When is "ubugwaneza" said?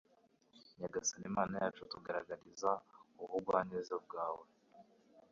3.23-3.95